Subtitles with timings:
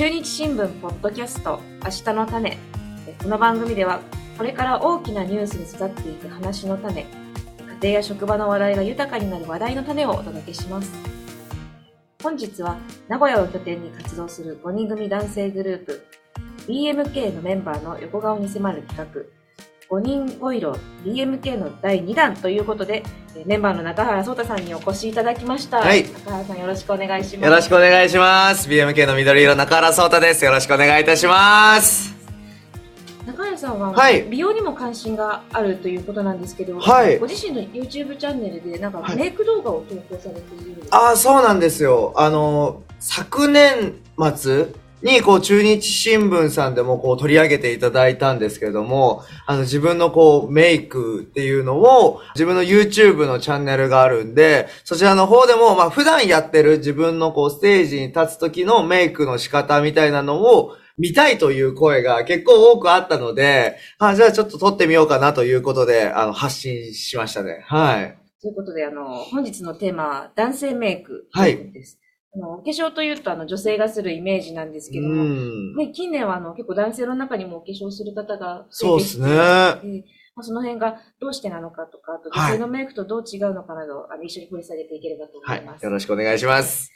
[0.00, 2.56] 中日新聞ポッドキャスト明日の種。
[3.22, 4.00] この番組では
[4.38, 7.06] これから大きなニュースに育っていく話の種家
[7.82, 10.90] 庭や職場の話題が豊かになる話題の種をお届けします。
[12.22, 12.78] 本日は
[13.08, 16.06] 名古屋を拠点に活動する5人組男性グループ
[16.66, 19.39] BMK のメンバーの横顔に迫る企画
[19.90, 23.02] 5人お色 BMK の第2弾ということで、
[23.44, 25.78] メンバーの中原壮太さんにお越しいただきました。
[25.78, 26.04] はい。
[26.04, 27.50] 中原さんよろしくお願いします。
[27.50, 28.68] よろしくお願いします。
[28.68, 30.44] BMK の緑色中原壮太です。
[30.44, 32.14] よろしくお願いいたします。
[33.26, 42.12] 中原さんは、はい、美容にも関心があるということなんですけど、はい、ご自身の YouTube チャンネルでなんかメイク動画を投稿されている、はい、ああ、そうなんですよ。
[42.14, 43.94] あの、昨年
[44.36, 44.68] 末
[45.02, 67.64] に、こう、中日新聞さんでもこう取り上げていただいたんですけれども、あの、自分のこう、メイクっていうのを、自分の YouTube のチャンネルがあるんで、そちらの方でも、まあ、普段やってる自分のこう、ステージに立つ時のメイクの仕方みたいなのを、見たいという声が結構多くあったので、あじゃあちょっと撮ってみようかなということで、あの、発信しましたね。
[67.66, 68.18] はい。
[68.42, 71.58] ということで、あの、本日のテーマは、男性メイクはい。
[72.32, 75.24] お化粧というと、あの、女性がするイメージなんですけども、
[75.76, 79.26] ね、近年は、あの、結構男性の中にもお化粧する方がそうですね。
[80.36, 85.82] まあ、その辺がどうしてなのかとか、あと女性のメイクとどう違うのかなど、はい、あの、一緒に掘り下げていければと思います。
[85.84, 86.92] はい、よろしくお願いします。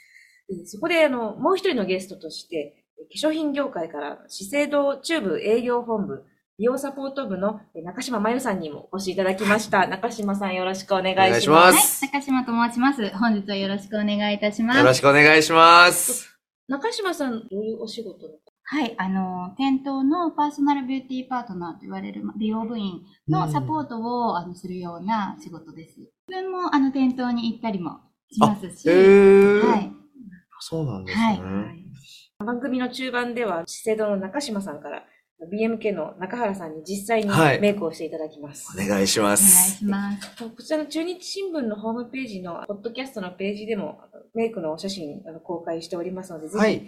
[0.65, 6.23] そこで、あの、もう一人のゲストとして、化粧品業界から資生堂中部営業本部
[6.57, 9.87] 美容サポート部の中島真由さんにもお越しいただきました。
[9.87, 12.05] 中島さんよろしくお願いします。
[12.05, 13.09] はい、中島と申します。
[13.17, 14.79] 本日はよろしくお願いいたします。
[14.79, 16.33] よろしくお願いします。
[16.69, 18.27] 中島さん、どういうお仕事
[18.63, 25.99] はい、あの、店頭のパーソナルビューティーパートナーと言われる美容部員のサポートを、あのするような仕事です。
[25.99, 27.99] 自分もあの店頭に行ったりも
[28.31, 29.91] しますし、はい。
[30.61, 31.25] そうなんですね。
[31.25, 35.03] はい、番組の中盤では、資生堂の中島さんから、
[35.43, 38.77] BMK の中原さんに実際にメイクをしていただきます。
[38.77, 39.83] はい、お願いします。
[39.83, 40.49] お願いします。
[40.49, 43.99] こちらの中日新聞のホームページの、ポッドキャストのページでも、
[44.33, 46.81] メイクのお写真公開しておりますので、ぜひ、はい、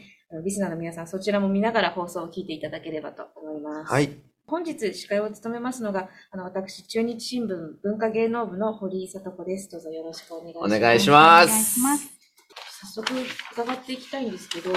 [0.44, 3.92] リスナーの皆さんそちらも見ながら放送を聞いていただければと思います。
[3.92, 4.10] はい。
[4.48, 7.48] 本日司会を務めますのが、あの、私、中日新聞
[7.84, 9.70] 文化芸能部の堀井聡子です。
[9.70, 10.76] どうぞよろしくお願いします。
[10.78, 11.80] お願いします。
[11.82, 12.18] ます
[12.94, 13.14] 早速
[13.54, 14.72] 伺っていきたいんですけど、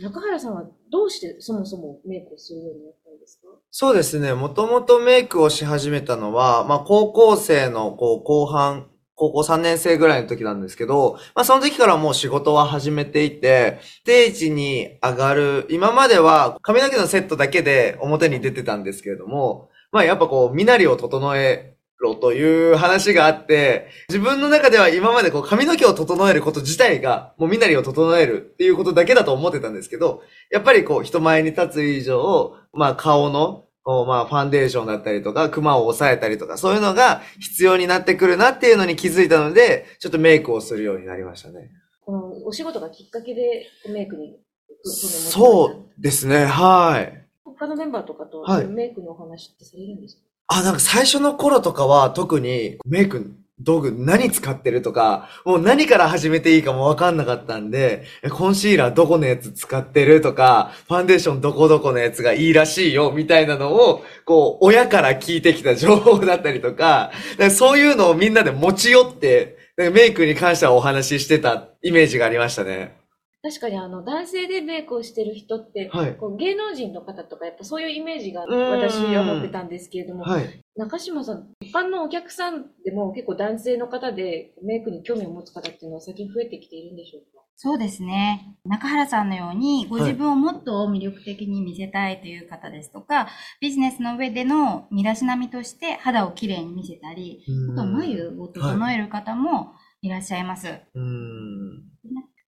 [0.00, 3.48] 中原さんはどうしてそもそもメイクをするようになったんですか？
[3.70, 4.34] そうですね。
[4.34, 21.71] もともとメイクをし始めたのは、まあ高校生のこう後半、高校3年生ぐらいの時なんですけど、まあその時からもう仕事は始めていて、ステージに上がる、今までは髪の毛のセットだけで表に出てたんですけれども、まあやっぱこう、身なりを整え
[22.02, 41.70] ろという話があって、自分の中では今までこう髪の毛を整えること自体が、もう身なりを整えるっていうことだけだと思ってたんですけど、やっぱりこう人前に立つ以上、まあ顔の、まあファンデーションだったりとか、クマを抑えたりとか、そういうのが必要になってくるなっていうのに気づいたので、ちょっとメイクをするようになりましたね。
[42.04, 44.36] このお仕事がきっかけでメイクに
[44.84, 47.26] そうですね、はい。
[47.44, 73.01] 他のメンバーとかとメイクのお話ってされるんですか、あ、なんか最初の頃とかは特にメイク道具何使ってるとか、もう何から始めていいかもわかんなかったんで、コンシーラーどこのやつ使ってるとか、ファンデーションどこどこのやつがいいらしいよみたいなのを、こう、親から聞いてきた情報だったりとか、かそういうのをみんなで持ち寄って、メイクに関してはお話ししてたイメージがありましたね。
[73.42, 87.42] 確かにあの男性でメイクをしてる人って、はい、こう芸能人の方とかやっぱそういうイメージが私は持ってたんですけれども、はい、中島さん、一般のお客さんでも結構男性の方でメイクに興味を持つ方っていうのは最近増えてきているんでしょうか？
[87.56, 88.56] そうですね。
[88.64, 93.28] 中原さんのように、ご自分をもっと魅力的に見せたいという方ですとか、
[93.60, 100.66] ビジネスの上での身だしなみとして肌をきれいに見せたり、あとは眉を整える方もいらっしゃいます。
[100.68, 100.82] はい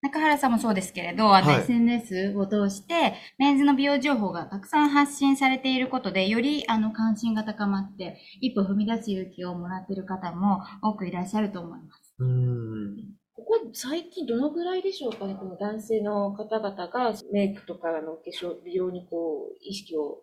[0.03, 12.15] 中原さんもそうですけれど、あの、はい、SNS を通して、メンズの美容情報がたくさん発信されていることで、より、あの、関心が高まって、一歩踏み出す勇気をもらっている方も多くいらっしゃると思います。
[12.19, 12.97] うん。
[13.33, 20.21] ここ最近どのぐらいでしょうかね、この男性の方々がメイクとかの化粧、美容にこう、意識を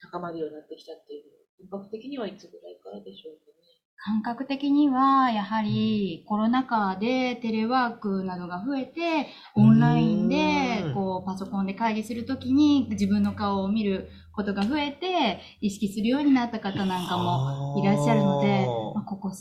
[0.00, 1.24] 高まるようになってきたっていう、
[1.70, 3.57] 本格的にはいつぐらいからでしょうか
[4.04, 19.34] 感覚的には、やはりコロナ禍でテレワークなどが増えて、オンラインで、こう、パソコンで会議するときに自分の顔を見ることが増えて、意識するようになった方なんかもいらっしゃるので、まあ、ここ3、4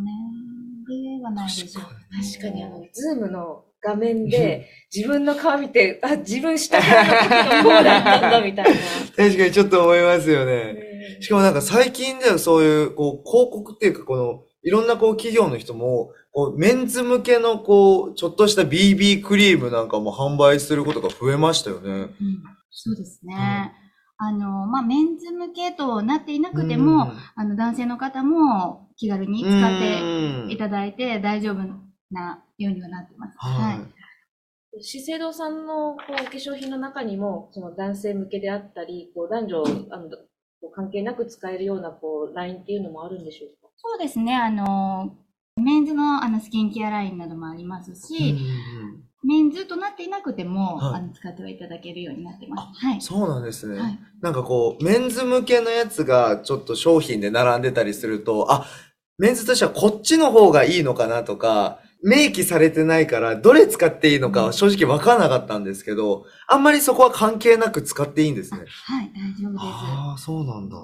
[0.00, 8.70] 年ではないでしょう、確かにあの、ズームの画面で自分の顔見て、あ、自分下からこうだったんだみたいな。
[9.16, 10.89] 確かにちょっと思いますよね。
[11.20, 21.90] しかもなんか最近ではそういう、こう、広告っていうか、この、いろんなこう企業の人も、こう、メンズ向けのこう、ちょっとした BB クリームなんかも販売することが増えましたよね。
[21.90, 22.10] うん、
[22.70, 23.72] そうですね。
[24.22, 31.56] あの、まあ、メンズ向けとなっていなくても、あの、男性の方も気軽に使っていただいて大丈夫
[32.10, 33.36] なようにはなってます。
[33.38, 34.82] はい。
[34.82, 40.08] 資生堂さんのこう化粧品の中にも、その男性向けであったり、こう男女あの
[40.68, 43.70] 関係なく使えるようなこうラインっていうのもあるんでしょうか？
[43.76, 44.36] そうですね。
[44.36, 45.16] あの、
[45.56, 48.36] メンズのあのスキンケアラインなどもありますし、
[49.22, 52.86] メンズとなっていなくても、はい、あの使ってはいただけるようになってます。
[52.86, 53.00] はい。
[53.00, 53.78] そうなんですね。
[53.78, 58.66] はい、なんかこう、メンズ向けのやつがちょっと商品で並んでたりすると、あ、
[59.18, 68.60] メンズとしてはこっちの方がいいのかなとか、明記されてないから、どれ使っていいのかは正直わからなかったんですけど、あんまりそこは関係なく使っていいんですね。
[68.60, 69.64] はい、大丈夫です。
[69.64, 70.76] ああ、そうなんだ。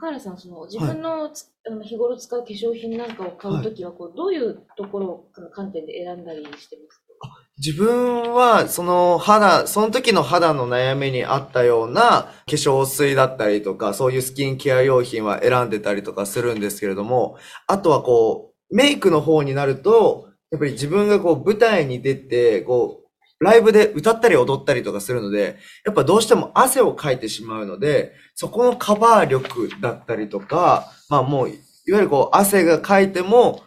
[0.00, 7.28] 高原さん、その自分の,、あの日頃使う化粧品なんかを買うときは、こう、どういうところを観点で選んだりしてますか？
[7.58, 17.36] 自分は、その肌、その時の肌の悩みに合ったような化粧水だったりとか、そういうスキンケア用品は選んでたりとかするんですけれども、
[17.66, 23.00] あとはこう、メイクの方になると、やっぱり自分がこう舞台に出て、こ
[23.40, 33.62] う、ライブで歌ったり踊ったりとかするので、やっぱどうしても汗をかいてしまうので、そこのカバー力だったりとか、まあもう、いわゆるこう汗がかいても、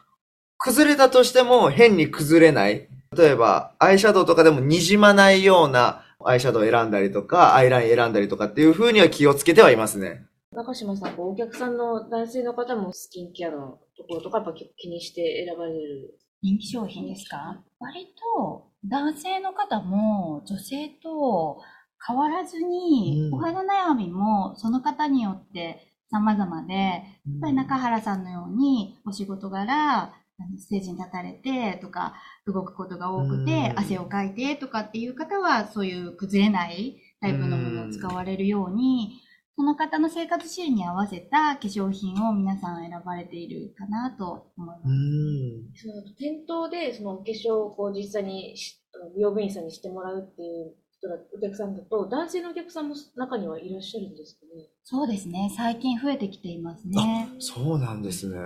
[0.57, 2.87] 崩れたとしても変に崩れない。
[3.15, 10.25] 例えば、アイシャドウとかでも滲まないようなアイシャドウを選んだりとか、アイライン選んだりとかっていう風には気をつけてはいますね。
[10.55, 16.17] 中島さん、お客さんの男性の方もスキンケアのところとかやっぱ気にして選ばれる？
[16.41, 17.61] 人気商品ですか？
[17.79, 18.07] 割
[18.37, 21.59] と男性の方も女性と
[22.07, 27.03] 変わらずに、お肌悩みもその方によって様々で、やっ
[27.41, 30.13] ぱり中原さんのようにお仕事柄、
[30.57, 32.13] ステージに立たれてとか、
[32.45, 39.21] 動くことが多くて、汗をかいてとかっていう方は、そういう崩れないタイプのものを使われるように、
[39.55, 44.75] その方の生活習に合わせた化粧品を皆さん選ばれているかなと思いま
[45.75, 45.81] す。
[45.81, 48.53] その店頭でそのお化粧をこう実際に
[49.15, 55.49] 美容部員さんにしてもらうっていう人だお客さんだと男性のお客さんも中にはいらっしゃるんですかねそうですね。
[55.55, 57.29] 最近増えてきていますね。
[57.39, 58.37] そうなんですね。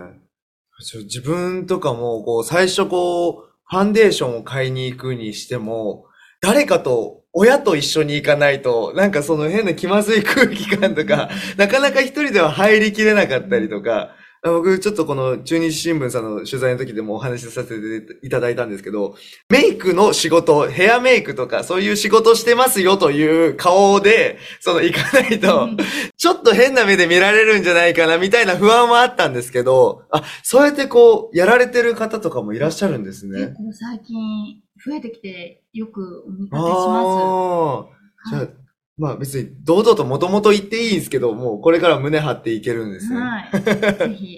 [1.04, 6.06] 自分とかもこう最初こうファンデーションを買いに行くにしても
[6.40, 19.16] 誰かと親と一緒に行かないと、なんかその変な気まずい空気感とか、なかなか一人では入りきれなかったりとか、僕、ちょっとこの中日新聞さんの取材の時でもお話しさせていただいたんですけど、
[19.50, 25.70] メイクの仕事、ヘアメイクとかそういう仕事してますよという顔で、その行かないと、
[26.16, 33.40] ちょっと変な目で見られるんじゃないかなみたいな不安はあったんですけど、あ、そうやってこう、やられてる方とかもいらっしゃるんですね。
[33.40, 37.88] 結構最近増えてきてよくお見かけしま
[38.26, 38.30] す。
[38.30, 38.69] じゃあ、
[39.00, 43.20] まあ別に堂々ともともと言っていいんですけど、もうこれから胸張っていけるんですね。
[43.20, 43.52] はい。
[44.12, 44.38] ぜひ。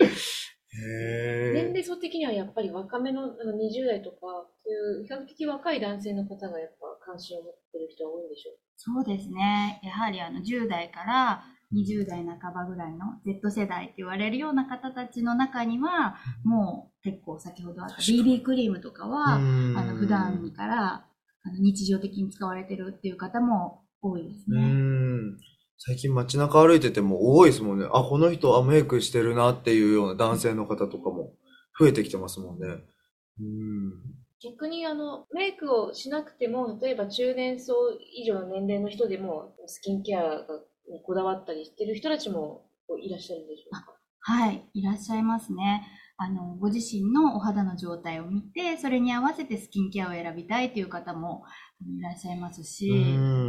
[0.74, 4.18] 年齢層的にはやっぱり若めのあの20代とか、
[4.64, 9.80] そういう比較的若い男性の方がやっぱ関心を持ってる人は多いんでしょうそうですね。
[9.84, 11.44] やはりあの10代から
[11.74, 21.06] 20代半ばぐらいの Z 世代って言われるような方たちの中には、もう結構先ほどあった BB クリームとかは、あの普段から
[21.44, 24.62] あの日常的に使われてるっていう方も多いですね。
[25.78, 27.88] 最近街中歩いてても多いですもんね。
[27.92, 31.34] あ、この人、あ、メイクしてるなっていうような男性の方とかも
[31.80, 32.68] 増えてきてますもんね。
[33.40, 33.94] うん
[34.44, 37.76] 逆にあのメイクをしなくても例えば中年層
[38.16, 40.46] 以上の年齢の人でもスキンケアが
[40.90, 42.66] にこだわったりしてる人たちも
[43.00, 43.86] いらっしゃるんでしょうか？
[44.22, 45.84] はい、いらっしゃいますね。
[46.18, 51.44] あの、ご自身のお肌の状態を見て、それに合わせてスキンケアを選びたいという方も
[51.88, 52.92] いらっしゃいますし、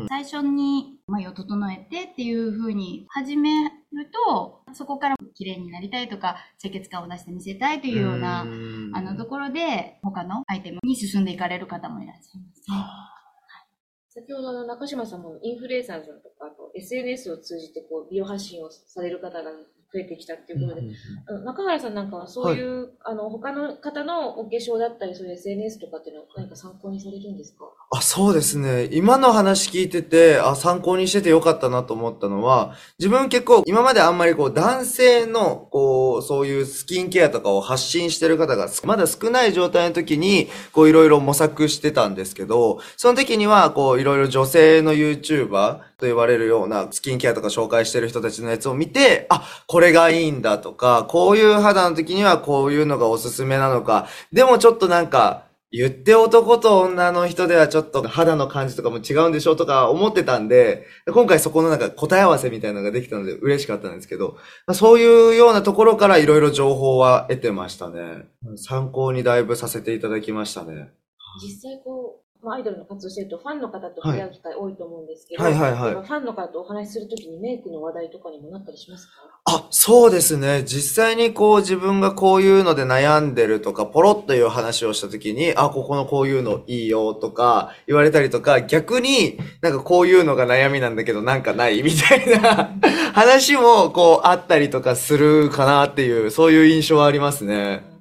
[0.09, 3.71] 最初に眉を整えてっていう風に始める
[4.11, 8.45] と、そこから綺麗になりたいとか、清潔感を出して見せたいというような、あ
[9.01, 12.77] のところで、他のアイテムに進んでいかれる方もいらっしゃいますね。
[14.09, 19.51] 先ほどの中島さんもインフルエンサーさんとか、あと SNS を通じてこう美容発信をされる方が
[19.93, 20.87] 増えてきたっていうことで、
[21.29, 27.67] あの中原さんなんかはそういう、あの、他の方のお化粧だったり、そういう SNS とかっていうのは何か参考にされるんですか？
[27.91, 28.89] あ、そうですね。
[28.91, 64.37] 今の話聞いてて、あ、参考にしててよかったなと思ったのは、自分結構今まであんまりこう男性のこう、そういうスキンケアとかを発信してる方がまだ少ない状態の時に、こういろいろ模索してたんですけど、その時にはこういろいろ女性の YouTuber と言われるようなスキンケアとか紹介してる人たちのやつを見て、あ、これがいいんだとか、こういう肌の時にはこういうのがおすすめなのか、でもちょっとなんか、言って男と女の人ではちょっと肌の感じとかも違うんでしょうとか思ってたんで、今回そこのなんか答え合わせみたいなのができたので嬉しかったんですけど、
[64.67, 68.27] まあそういうようなところからいろいろ情報は得てましたね。
[68.57, 70.91] 参考にだいぶさせていただきましたね。
[71.43, 79.13] 実際こう、まあ、アイドルの活動してるとファンの方と触れ合う機会多いと思うんですけど、はいはいはいやっぱファンの方とお話しするときにメイクの話題とかにもなったりしますか？
[79.45, 80.63] あ、そうですね。
[80.65, 92.71] 実際にこう自分がこういうので悩んでるとか、ポロッという話をしたときに、あ、ここのこういうのいいよとか言われたりとか、逆になんかこういうのが悩みなんだけどなんかないみたいな
[93.15, 97.92] 話もこうあったりとかするかなっていう、そういう印象はありますね。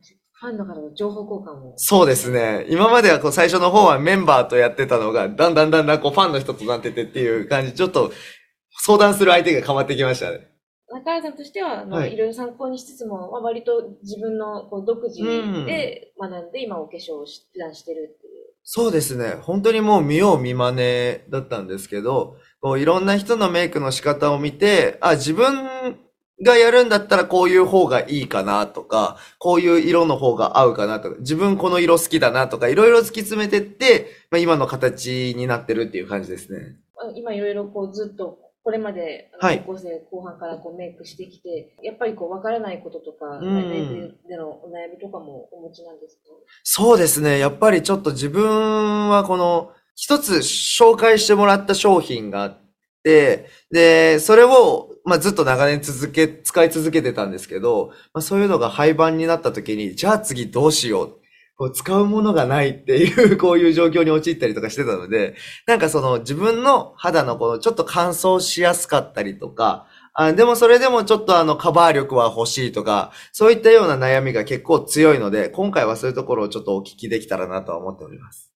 [0.42, 1.74] ファンの方の情報交換も。
[1.78, 2.66] そうですね。
[2.68, 8.12] 今まではこう最初の方はメンバーとやってたのが、だんだんだんだんこうファンの人となっててっていう感じ、ちょっと
[8.80, 10.48] 相談する相手が変わってきましたね。
[10.90, 15.24] 中原さんとしては、あの、はいい、ろいろ参考にしつつも、まあ、割と自分のこう独自
[15.66, 18.56] で学んで、今お化粧をし普段してるっていう。
[18.64, 19.38] そうですね。
[19.42, 26.00] 本当にもう見よう見真似だったんですけど、こういろんな人のメイクの仕方を見て、あ、自分
[26.44, 36.78] がやるんだったらこういう方がいいかなとか、こういう色の方が合うかなとか、自分この色好きだなとか、いろいろ突き詰めてって、まあ、今の形になってるっていう感じですね。
[36.98, 46.22] あ今いろいろこうずっと、これまで高校生後半からこうメイクしてきて、やっぱりこう分からないこととか、うんメイクでのお悩みとかもお持ちなんですか？
[46.64, 47.40] そうですね。
[47.40, 52.58] やっぱりちょっと自分はこの一つ紹介してもらった商品があっ
[53.04, 61.18] て、で、それを、まあ、ずっと長年続け、使い続けてたんですけど、まあ、そういうのが廃盤になった時に、じゃあ次どうしよう。
[61.58, 65.36] こう使うものがないっていう、 こういう状況に陥ったりとかしてたので、
[65.68, 78.52] なんかその自分の肌のこのちょっと乾燥しやすかったりとか、あでもそれでもちょっとあのカバー力は欲しいとか、そういったような悩みが結構強いので、今回はそういうところをちょっとお聞きできたらなとは思っております。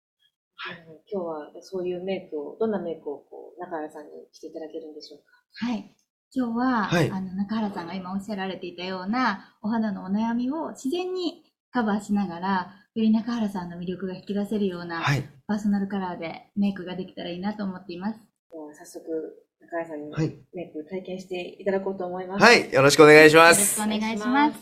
[0.67, 5.67] あの今日はそういうメイクを、どんなメイクをこう中原さんにしていただけるんでしょうか？
[5.67, 5.95] はい。
[6.35, 15.23] 今日は、はいあの、中原さんが今おっしゃられていたような、お肌のお悩みを自然にカバーしながら、より中原さんの魅力が引き出せるような、はい。
[15.47, 18.19] パーソナルカラーでメイクができたらいいなと思っています。
[18.51, 20.35] 早速、中原さんにはい。
[20.53, 22.43] メイク体験していただこうと思います。
[22.43, 22.69] はい。
[22.73, 23.81] よろしくお願いしよろします。
[23.81, 24.59] くお願いします。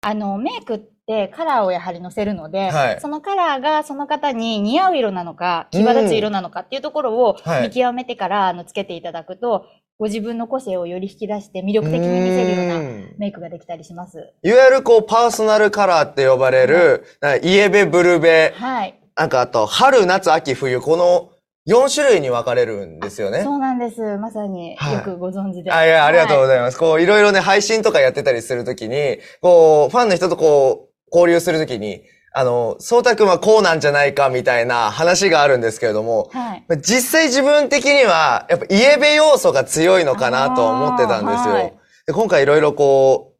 [0.00, 9.66] あの、メイクってカラーをやはり乗せるので、はいそのカラーがその方に似合う色なのか、際立つ色なのかっていうところをはい見極めてから、あの、つけていただくと、
[9.98, 14.32] ご自分の個性をより引き出して魅力的に見せるようなうんメイクができたりします。
[14.42, 18.98] いわゆるこうパーソナルカラーって呼ばれる、なんかイエベ、ブルベ、はい。
[19.16, 21.30] なんかあと春、夏、秋、冬、この
[21.68, 23.42] 4種類に分かれるんですよね。
[23.42, 24.18] そうなんです。
[24.18, 25.70] まさにはいよくご存知で。
[25.70, 26.78] あ、いや、ありがとうごいざいます。
[26.78, 32.02] こう、いろいろね、配信とかやってたりするときに、こう、ファンの人とこう、交流するときに、
[32.36, 36.64] あの、そうたくんはこうなんじゃないかみたいな話があるんですけれども、はい。
[36.78, 41.54] 実際自分的には、やっぱイエベ要素が強いのかなと思ってたんですよ。
[41.54, 41.72] はい
[42.06, 43.32] で今回いろいろこ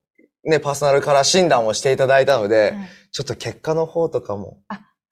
[0.45, 4.59] う、ね、パーソナルカラー診断をしていただいたので、はいちょっと結果の方とかも、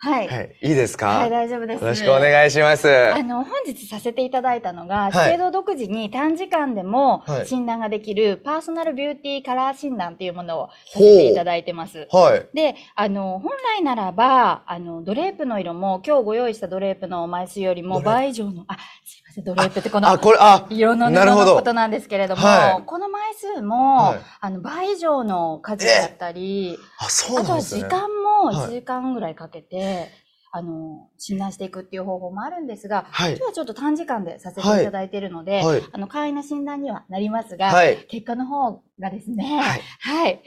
[0.05, 0.27] はい。
[0.27, 1.81] はい、いいですか、はい、大丈夫です。
[1.81, 2.89] よろしくお願いします。
[3.15, 12.09] あの、本日させていただいたのが、い資生堂独自に短時間でもはい診断ができるパーソナルビューティーカラー診断っていうものをさせていただいてます。
[12.11, 12.49] はい。
[12.53, 27.83] で、あの、本来ならば、あの、ドレープの色も、今日ご用意したドレープの枚数よりも倍以上の、あ、すいません、ドレープってこのあ、、これ、あ、色の布なるほどのことなんですけれども、はいこの枚数も、はいあの、倍以上の数だったり、あ、そうあとはなんですね。
[27.83, 30.09] 時間もはい1時間ぐらいかけて、
[30.55, 35.83] あの、診断していくっていう方法もあるんですが、はい今日はちょっと短時間でさせていただいているので、はい。
[35.93, 38.07] あの、簡易な診断にはなりますが、はい。
[38.09, 39.81] 結果の方がですね、はい。
[40.01, 40.43] はい。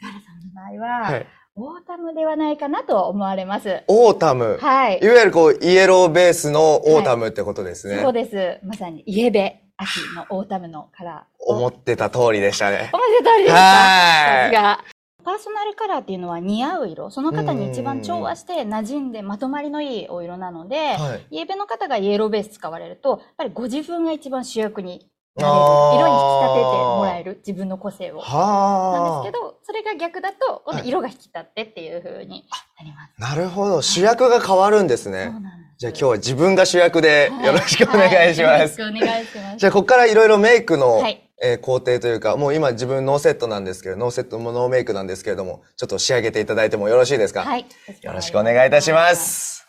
[0.00, 1.26] 中原さんの場合は、はい。
[1.58, 3.82] オータムではないかなと思われます。
[3.88, 4.58] オータム。
[4.60, 5.06] はいい。
[5.06, 8.02] わゆるこう、イエローベースのオータムってことですね。
[8.02, 8.66] そうです。
[8.66, 11.44] まさに、イエベ、秋のオータムのカラー。
[11.46, 12.90] 思ってた通りでしたね。
[12.92, 14.95] 思ってた通りですかはいさすが。
[15.26, 21.26] パーソナルカラーっていうのは似合う色、その方に一番調和して馴染んでまとまりのいいお色なので、はい。
[21.32, 25.08] イエベの方がイエローベース使われると、やっぱりご自分が一番主役になれる。
[25.34, 27.36] 色に引き立ててもらえる。
[27.44, 28.18] 自分の個性を。
[28.18, 29.22] なんはあ。
[29.24, 32.44] ですけど、それが逆だと、色が引き立ってっていう風に
[32.78, 33.20] なります。
[33.20, 33.82] なるほど。
[33.82, 35.24] 主役が変わるんですね。
[35.24, 35.56] そうなんです。
[35.78, 38.48] じゃあ今日は自分が主役ではいよろしくお願いします。
[38.48, 39.56] はいよろしくお願いします。
[39.58, 47.42] じゃあここからいろいろメイクの、はいえー工程というか、もう今自分ノーセットなんですけど、ノーセットもノーメイクなんですけれども、ちょっと仕上げていただいてもよろしいですか？
[47.42, 47.66] はい。
[48.02, 49.14] よろしくお願いいたしま。
[49.14, 49.66] す。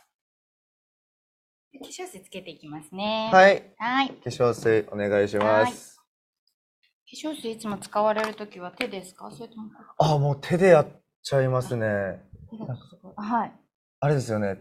[1.80, 3.30] 化粧水つけていきますね。
[3.32, 3.36] い。
[3.36, 3.64] はい。
[3.78, 4.10] はい。
[4.10, 5.98] 化粧水お願いします。
[5.98, 9.30] 化粧水いつも使われるときは手ですか？
[9.32, 10.88] それともあ、もう手でやっ
[11.22, 12.22] ちゃいますね。
[12.50, 13.14] 手だとすごい。
[13.18, 13.52] はい。
[14.00, 14.58] あれですよね。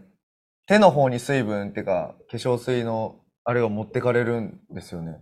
[0.65, 5.19] 手の方に水分っていうか、化粧水のあれを持ってかれるんですよね。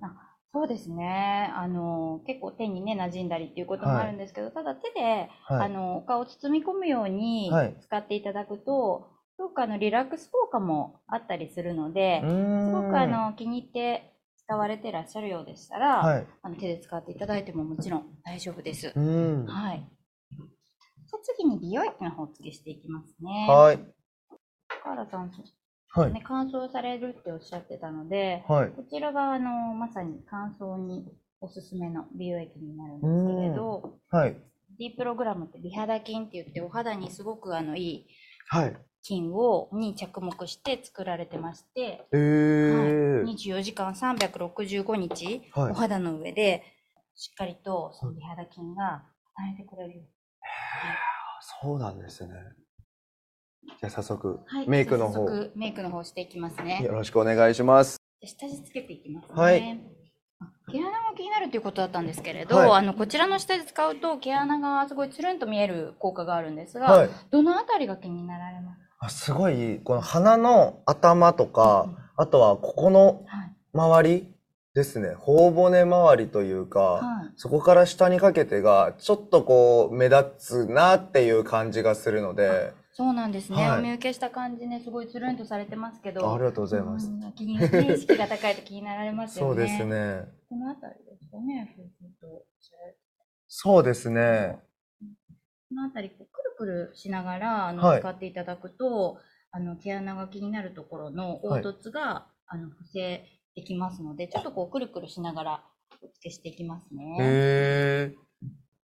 [0.56, 1.52] そうですね。
[1.54, 5.66] あの、結構手にね、馴染んだりっていうこともあるんですけど、ただ手で、はい。
[5.66, 12.22] あの、お顔を包み込むようにはい使っていただくと、すごくあの、リラックス効果もあったりするので、
[12.64, 16.28] すごくあの、気に入って使われてらっしゃるようでしたら、はい。
[16.42, 18.94] あの手で使っていただいてももちろん大丈夫です。
[18.96, 19.86] はい。
[20.32, 23.46] じゃあ次に美容液の方をお付けしていきますね。
[23.50, 23.80] はい。
[24.82, 25.34] 河原さん、
[25.96, 26.14] はい。
[26.14, 28.70] ね、乾燥されるっておっしゃってたので、はい。
[28.70, 31.08] こちらがあのまさに乾燥に
[31.40, 34.38] おすすめの美容液になるんですけれど、はい。
[34.78, 38.08] D プログラムって美肌菌って言ってお肌にすごくあのいい
[38.50, 38.78] はい。
[39.04, 43.24] 菌をに着目して作られてまして、えー。
[43.24, 46.64] はい、24時間365日、はいお肌の上で
[47.16, 49.04] しっかりとその美肌菌が
[49.36, 50.06] 働いてくれるよう
[51.64, 52.34] そうなんですね。
[53.68, 56.82] じゃあ早速、はい、メイクの方、メイクの方していきますね。
[56.84, 57.98] よろしくお願いします。
[58.22, 59.34] で下地つけていきますね。
[59.36, 59.82] はい
[60.40, 67.10] あ毛穴が気になるということだったんですけれど、はいあのこちらの下地使うと毛穴がすごいつるんと見える効果があるんですが、はい。
[67.32, 73.52] どのあたりが気になられますあすごい、この鼻の頭とか、うんあとはここのはい。
[73.74, 74.34] 周り
[74.74, 75.16] ですね。
[75.20, 77.34] 頬骨周りというか、はい。
[77.36, 83.58] そこから下にかけてが、ちょっとこう、目立つなっていう感じがするので、そうなんですね。
[83.58, 86.26] はいお見受けした感じね、すごいつるんとされてますけど。
[86.30, 87.10] あありがとうございます。
[87.10, 89.56] うん気に、ね、意識が高いと気になられますよね。
[89.56, 89.86] そうです。
[89.86, 90.32] ね。
[90.50, 91.76] このあたりですかね。
[93.50, 94.60] そうですね。
[95.02, 99.18] このあたり、くるくるしながら、あの、はい使っていただくと、
[99.52, 105.64] あの、毛穴が気になるところの凹凸が、あの、補正できますので、ちょっとこう、くるくるしながら、
[106.02, 107.18] お付けしていきますね。
[107.20, 108.16] へえ。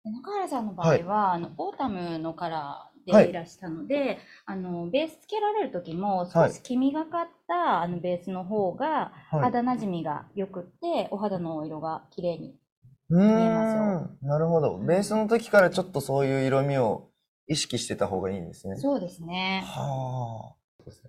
[0.03, 9.41] で中原さんの場合は、あの、オータムのカラーはいらしたので、あの、ベースつけられる時も、少はいし黄みがかった、あの、ベースの方が、はい。
[9.43, 12.57] 肌なじみが良くって、お肌のお色が綺麗に。
[13.11, 14.17] う見えますよ。
[14.23, 14.79] なるほど。
[14.79, 17.11] ベースの時からちょっとそういう色味を
[17.49, 18.77] 意識してた方がいいんですね。
[18.77, 19.65] そうですね。
[19.67, 20.55] は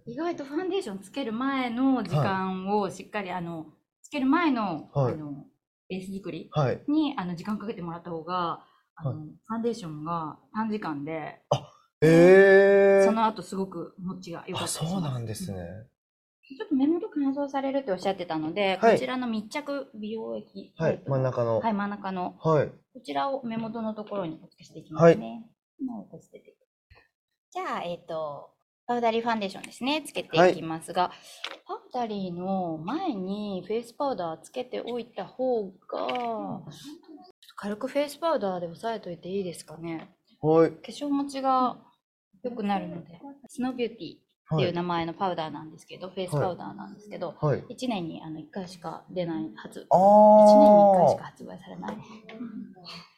[0.05, 3.67] 意外とファンデーションつける前の時間をしっかり、あの、
[4.01, 5.45] つける前の、はいあの、
[5.89, 6.61] ベース作りあ。
[6.61, 6.81] はい。
[6.87, 11.41] に、あの、時間かけてもらった方が、あの、はファンデーションが短時間で、
[12.01, 14.73] ええその後すごく持ちが良かあ、った。
[14.73, 15.87] そうなんですね。
[16.57, 20.73] ちょっと目元乾燥されるっておっしゃってたので、はいこちらの密着美容液。
[20.77, 21.01] はい。
[21.07, 21.59] 真ん中の。
[21.59, 22.35] はい、真ん中の。
[22.43, 22.67] はい。
[22.67, 25.45] こちらを目元のところにお付けしていきますね。
[25.85, 26.55] もうこうしてて
[27.53, 28.49] じゃあ、えっ、と、
[28.87, 31.11] パウダリーファンデーションですね、つけていきますが、
[31.67, 36.61] パウダリーの前にフェイスパウダーつけておいた方が、
[37.57, 40.15] 軽くフェイスパウダーで押さえといていいですかね。
[40.41, 40.71] はい。
[40.71, 41.77] 化粧持ちが
[42.43, 47.59] 良くなるので、スノービューティーってはいいう名前のパウダーなんですけど、フェイスパウダーなんですけど、はい。
[47.69, 51.25] 1年にあの1回しか出ない発、あ1年に1回しかあ。
[51.27, 51.97] 発売されない。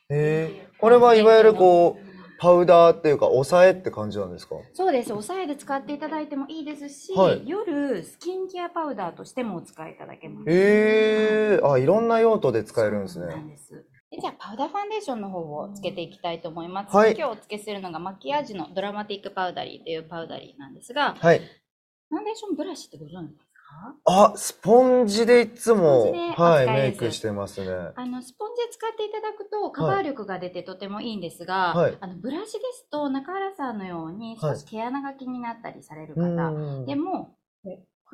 [0.09, 4.55] ええこれはいわゆるこう、パウダーっていうか、押さえって感じなんですか？
[4.73, 5.13] そうです。
[5.13, 10.45] 押さえで使っていただいてもいいですし、はい夜スキンケアパウダーとしてもお使いいただけます。
[10.49, 13.53] ええあ、いろんな用途で使えるんですそうなんね。
[13.53, 13.85] です。
[14.13, 16.95] でじゃあ、パウダーファンデーションの方をつけていきたいと思います。
[16.95, 21.39] はい今日お付けするのがマキアージュのドラマティックパウダリーというパウダリーなんですが、はい。
[21.39, 23.95] ファンデーションブラシってご存知ですか？
[24.05, 27.71] あ、スポンジでいつもはい、メイクしてますね。
[27.95, 36.85] あの、スポンジ使っていただくとカバー力が出てとてもいいんですが、はいあのブラシですと中原さんのように少し毛穴が気になったりされるう方、ん。
[36.85, 37.35] でも、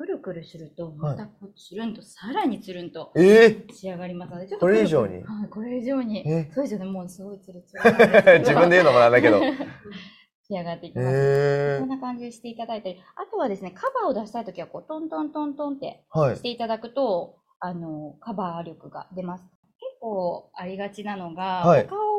[0.00, 5.16] くるくるすると、またこうつるんと、さらにつるんとええ仕上がりますので、ちょっとこれ以上に？
[5.16, 6.26] はい、これ以上に。
[6.26, 6.50] え？
[6.54, 7.82] そうですよね、もうすごいつるつる。
[8.40, 9.42] 自分で言うのもなんだけど。
[10.48, 11.08] 仕上がっていきます。
[11.10, 16.42] ええこんな感じでしていただいたり、あとはですね、カバーを出したいときは、こう、トントントントンってはいし。
[16.42, 19.44] ていただくと、あの、カバー力が出ます。
[19.44, 22.09] 結構ありがちなのが、はいお顔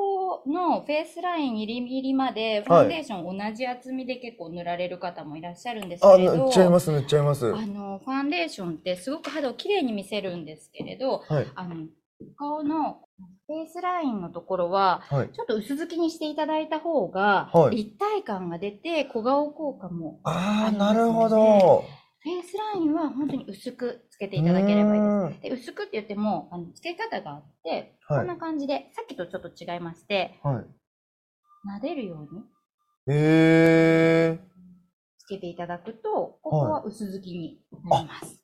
[0.47, 7.53] のフェイスラインギリギリまで、ファンデーション同じ厚みで結構塗られる方もいらっしゃるんですあ、けれど、塗っちゃいます、塗っちゃいます。
[7.53, 11.47] あの、ファンデーションってすごく肌をきれいに見せるんですけれど、はい。
[11.55, 11.87] あの、
[12.37, 13.01] 顔の
[13.47, 15.29] フェイスラインのところは、はい。
[15.29, 20.19] ちょっと薄付きにしていただいた方がはい、立体感が出て、小顔効果も。
[20.23, 21.83] ああ、あなるほど。
[22.23, 25.45] フェイスラインは本当に薄くつけていただければいいです。
[25.45, 30.65] いいで薄くって言っても、あの、つけ方があって、はいこんな感じで、さっきとちょっと違いまして、はい。
[31.79, 32.41] 撫でるように
[33.07, 34.39] へえ。
[35.17, 38.43] つけていただくと、ここは薄付きになります。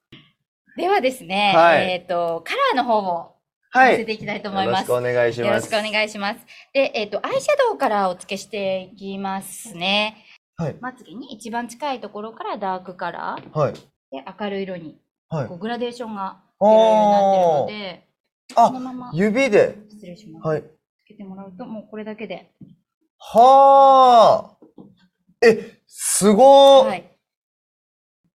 [0.76, 3.38] ではですね、はいえっ、と、カラーの方を
[3.70, 3.92] はい。
[3.94, 4.90] 見せていきたいと思います。
[4.90, 5.48] よろしくお願いします。
[5.48, 6.40] よろしくお願いします。
[6.74, 10.24] で、えっ、と、アイシャドウからお付けしていきますね。
[10.58, 10.76] はい。
[10.82, 13.74] まつげに一番近いところからダークカラーはい。
[13.74, 14.98] で明るい色に、
[15.30, 15.54] はいこ。
[15.56, 18.08] うグラデーションが出るようになってるので、
[18.56, 19.78] このあ、まま指で。
[19.89, 20.48] 失礼します。
[20.48, 20.63] はい。
[20.63, 22.52] つけてもらうと、もうこれだけで。
[23.20, 24.65] はあ。
[25.46, 26.88] え、すごー。
[26.88, 27.12] はい。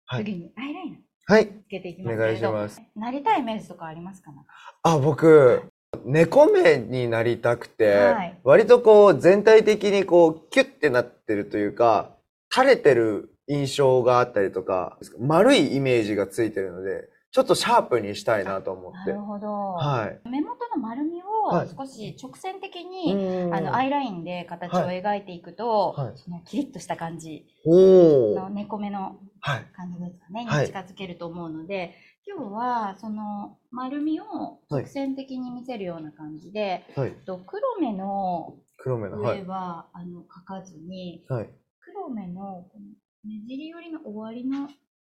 [0.06, 1.46] はい次にアイライナーはい。
[1.46, 2.16] つけていきます。
[2.16, 4.32] お願いしますなりたいイメージとかありますか？
[4.32, 4.38] ね
[4.82, 5.62] あ、僕、
[6.04, 12.16] 猫目になりたくて、はい割とこう全体的にこうキュッてなってるというか、
[12.50, 19.22] 垂れてる印象があったりとか、丸いイメージがついてるので、ちょっとシャープにしたいなと思ってなる。
[19.22, 19.72] ほど。
[19.74, 20.28] はい。
[20.28, 27.44] 目元の丸みはいを少し直線的に、うんあの、アイラインで形を描いていくと、はいそのキリッとした感じ。
[27.66, 29.66] の猫目のはい。
[29.76, 31.94] 感じですかね、はいに近づけると思うので、
[32.28, 34.24] 今日はその丸みを
[34.70, 37.12] 直線的に見せるような感じで、はい。
[37.24, 38.54] と黒目の。
[38.84, 41.50] 上は、あの描かずに、はい。
[41.80, 44.68] 黒目のこのねじり寄りの終わりの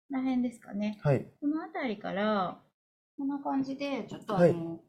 [0.09, 0.99] らへんですかね。
[1.03, 1.25] はい。
[1.39, 2.59] この辺りから、
[3.17, 4.79] こんな感じで、ちょっとあの、はい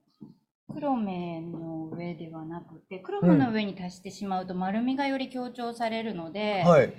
[0.73, 6.93] 黒目の上ではなくて、黒目の上に足してしまうと丸みがより強調されるので、はい。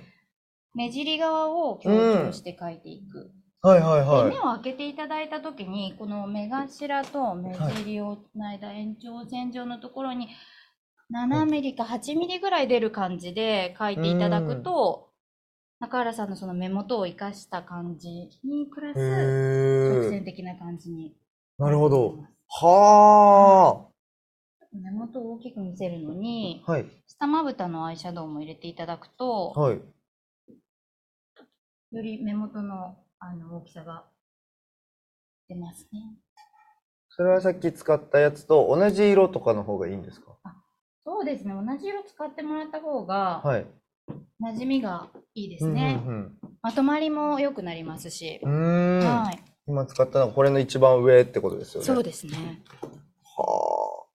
[0.74, 1.90] 目尻側を強
[2.28, 3.32] 調して描いていく。
[3.66, 3.80] はい。
[3.80, 4.04] はい。
[4.04, 10.28] ではい目を開けていただいたときに、この目頭と目尻をつないだ延長線上のところに、
[11.12, 15.10] 7ミリか8ミリぐらい出る感じで描いていただくと、
[15.80, 18.08] 中原さんのその目元を生かした感じ
[18.44, 20.10] に、プラへス直ー。
[20.10, 21.16] 線的な感じに。
[21.58, 22.24] なるほど。。
[22.48, 23.88] は
[24.72, 26.70] 目元を大きく見せるのに、ー。
[26.70, 26.86] はい。
[27.08, 29.80] 下まぶたのアイシャドウも入れていただくと、はい。
[31.92, 34.04] より目元のあの大きさが
[35.48, 36.16] 出ますね。
[37.08, 40.36] それはさっき使ったやつと同じ色とかの方がいいんですか？
[41.04, 41.54] そうですね。
[41.54, 43.66] 同じ色使ってもらった方が、はい。
[44.42, 45.94] 馴染みがいいですうね。
[45.94, 48.40] んうんまとまりも良くなりますし。
[48.44, 49.42] はい。
[49.68, 51.86] 今使ったのはこれの一番上ってことですよね。
[51.86, 52.62] そうですね。
[53.22, 54.06] は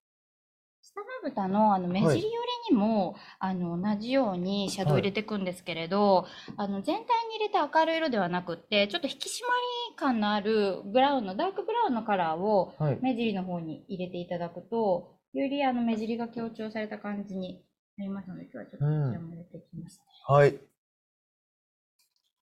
[0.81, 2.27] 下まぶたのあの目尻寄り
[2.71, 6.25] にも、あの同じようにシャドウ入れていくんですけれど、
[6.57, 9.53] あの全体に入れて明るい色ではなくって、ちょっと引き締ま
[9.91, 12.73] り感のあるブラウンの、ダークブラウンのカラーを。
[13.01, 17.63] 目尻の方に入れていただくと、よりあの目尻が強調された感じに
[17.97, 20.03] なりますので、今日はちょっとこちらも入れていきますね。
[20.27, 20.57] はい。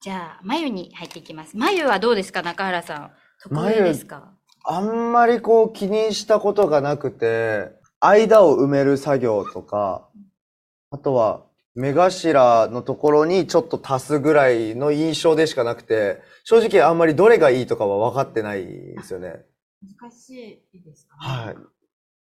[0.02, 1.58] じゃあ、眉に入っていきます。
[1.58, 3.12] 眉はどうですか、中原さん。
[3.44, 4.34] 得意眉ですか？
[4.66, 10.08] あんまりこう気にしたことがなくて、間を埋める作業とか、
[10.92, 19.46] あとは目頭のところにちょっと足すぐらいの印象でしかなくて、正直あんまりどれがいいとかは分かってないですよね。
[20.02, 21.46] 難しいですかね。
[21.46, 21.56] はい。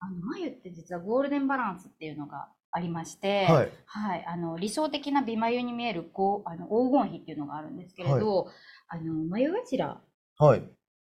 [0.01, 3.71] あの眉って実はゴールデンバランスっていうのがありまして、はい。
[3.87, 8.49] はい、あの理想的な美眉に見えるこうあの黄金比っていうのがあるんですけれど、
[8.89, 10.01] あの眉頭
[10.39, 10.63] はい。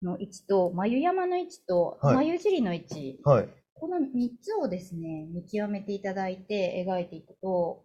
[0.02, 3.48] の位置と眉山の位置とはい眉尻の位置、はい。
[3.78, 7.84] この3つをですね、見極めていただいて描いていくと、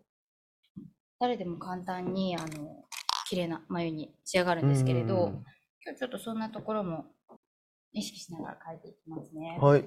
[1.19, 2.85] 誰でも簡単に、あの、
[3.29, 5.43] 綺麗な眉に仕上がるんですけれど、うん
[5.83, 7.05] 今日ちょっとそんなところも
[7.91, 9.57] 意識しながら描いていきますね。
[9.59, 9.85] はい。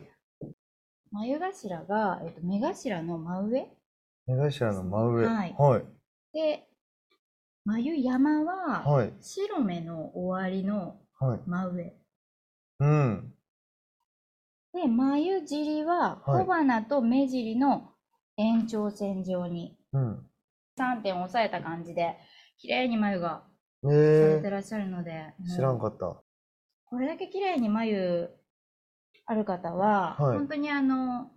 [1.13, 3.69] 眉頭が、えっと、目頭の真上？
[4.27, 5.27] 目頭の真上。
[5.27, 5.85] はいはい。
[6.33, 6.67] で、
[7.65, 9.13] 眉山は、はい。
[9.21, 11.41] 白目の終わりのはい。
[11.47, 11.97] 真上。
[12.81, 13.34] うん。
[14.75, 17.91] で、眉尻ははい小鼻と目尻の
[18.37, 20.27] 延長線上にうん。
[20.77, 22.17] 3点を押さえた感じで、
[22.59, 23.45] 綺麗に眉が
[23.83, 26.21] さえれてらっしゃるので、ー、知らんかった。
[26.87, 28.31] これだけ綺麗に眉
[29.27, 31.31] ある方は、はい本当にあの、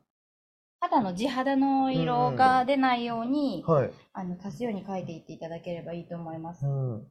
[0.80, 3.92] 肌の地肌の色が出ないように、はい。
[4.14, 6.66] あの、足すように描いていっていただければいいと思います。
[6.66, 7.08] うん。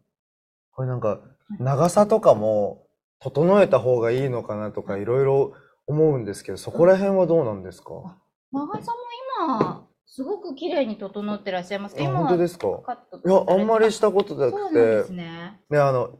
[0.72, 1.20] これなんか、
[1.58, 2.86] 長さとかも
[3.20, 5.52] 整えた方がいいのかなとかいろいろ
[5.86, 8.16] 思うんですけど、そこら辺はどうなんですか？
[8.52, 11.96] 長さも今、すごく綺麗に整ってらっしゃいます。
[11.98, 12.66] あ今本当ですか？
[12.66, 15.60] いや、あんまりししたことなくそうなんですて、ね。
[15.70, 16.10] ね、あの、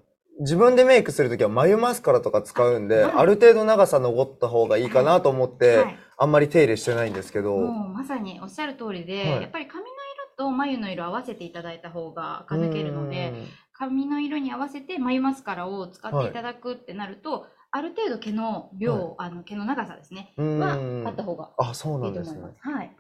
[0.41, 5.99] 自分でメイクするときは眉マスカラとか使うんで、はいある程度長さ残った方がいいかなと思って、はい。
[6.19, 9.43] あんまり手入れしてないんですけど、もうまさにおっしゃる通りで、はい。
[9.43, 9.91] やっぱり髪の
[10.37, 13.35] 色と眉の色合わせていただいた方が垢抜けるので、
[13.73, 22.25] 髪の色に合わせて眉マスカラを使っていただくってなると、ある程度毛の量、あの毛の長さですね、はうんあった方がいいと思いま。
[22.25, 22.37] す。
[22.61, 22.97] はい。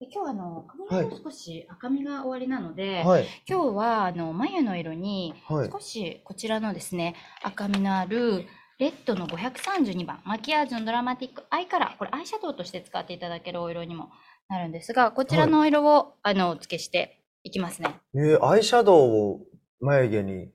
[0.00, 5.70] で今日はあの髪の色少し赤みが終わりなので、はい、今日はあの眉の色にはい。
[5.70, 8.46] 少しこちらのですね赤みのある
[8.78, 14.10] レッドの532番マキアージュのドラマティックアイカラーこれアイシャドウとして使っていただけるお色にも
[14.48, 17.96] なるんですがこちらのお色を、あのお付けしていきますね。
[18.14, 19.40] えーアイシャドウを
[19.80, 20.52] 眉毛に。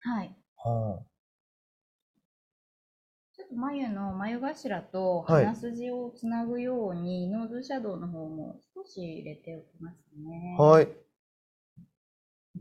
[0.00, 0.34] はい。
[0.64, 1.02] は
[3.36, 10.56] ちょっと眉の眉頭とはい鼻筋をつなぐように、ノーズシャドウの方も少し入れておきますね。
[10.58, 10.88] あはい。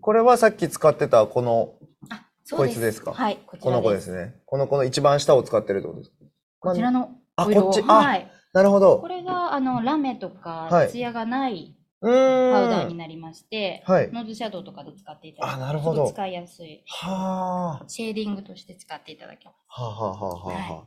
[0.01, 1.75] これはさっき使ってたこの、
[2.09, 3.13] あ、そうこいつですか？
[3.13, 3.71] はい、こちこ。
[3.71, 4.35] の子ですすね。
[4.45, 6.15] この子の一番下を使ってるってことですか
[6.59, 7.83] こちらのあお色こっち？
[7.87, 8.31] あはい。
[8.53, 9.07] なるほどこ。
[9.07, 11.75] れが、あの、ラメとはか、いツヤがない。
[12.03, 12.09] パ
[12.65, 14.09] ウダーになりまして、はい。
[14.11, 16.83] ノーズシャドウとかで使っていただくとあなるほど使いやすい。
[16.87, 17.85] はあ。
[17.87, 20.83] シェーディングとして使っていただけまはあ、はあはあはあは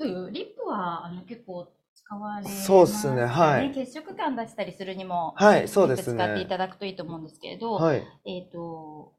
[0.00, 0.04] す。
[0.04, 6.48] うんリップは、あの、結構使われます、そうっすねはい血色感出したりするにも、あ、はい、そうですリップ使っていね。
[6.48, 8.02] ただくといいと思うんですけれど、はい。
[8.26, 9.12] えっ、と、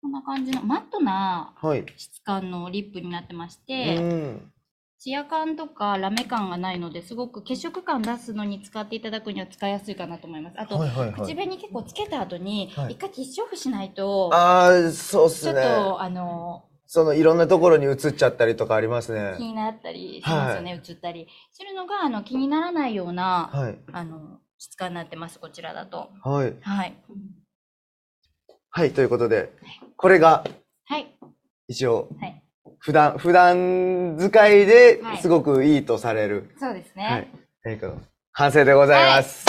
[0.00, 1.84] こんな感じのマットなはい。
[1.96, 4.52] 質感のリップになってましうて、ん。
[5.00, 10.56] ツヤ感とかラメ感がないのですごく血色感出すのに使っていただくには使いやすいかなと思います。
[10.58, 11.14] あと、はいはいはい。
[11.14, 15.62] 口紅結構つけた後にはい一回ティッシュオフしないと、ああ、そうっちょっすね。
[15.62, 19.36] とあのそのいろんなところに映っちゃったりとかあります気ね。
[19.38, 23.78] になったりしますよね、映ったりするのがあの気にならないような、はい。
[23.92, 26.08] あの質感になってますこちらだと。
[26.24, 26.54] はい。
[26.60, 26.96] はい
[28.70, 29.52] はい、ということで、
[29.96, 30.44] これが
[30.86, 31.16] はい
[31.68, 32.42] 一応、はい
[32.80, 37.04] 普段、普段使いではいすごくいいとされる、そうですね。
[37.04, 37.28] はい。
[37.64, 38.00] メイクの
[38.32, 39.44] 完成でございます。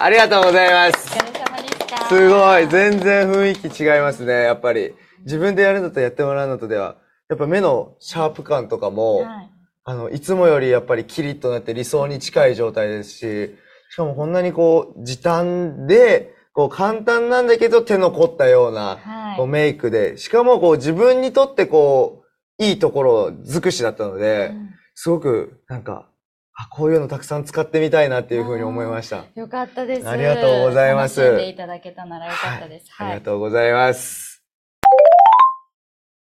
[0.00, 1.16] ありがとうございます。
[1.16, 2.08] お疲れ様でした。
[2.08, 2.68] すごい。
[2.68, 4.42] 全然雰囲気違いますね。
[4.42, 4.94] やっぱり。
[5.24, 6.96] 自分でやるのとやってもらうのとでは、
[7.28, 9.48] やっぱ目のシャープ感とかも、はい
[9.84, 13.56] あの、いつもよりやっぱりキリッとなって理想に近い状態ですし、
[13.90, 22.21] しかもこんなにこう、時短で、こう簡単なんだけど手の凝ったような、はいこうメイクで、しかもこう自分にとってこう、
[22.68, 26.06] いいところ尽くしだったので、うんすごくなんか、
[26.54, 29.24] あ、こういうのたくさん使ってみたいなっていうふうに思いました。
[29.34, 30.06] よかったです。
[30.06, 32.86] ありがとうございます楽しんでいただけたならよかったです。
[32.98, 33.14] あはい。
[33.14, 34.44] りがとうございます。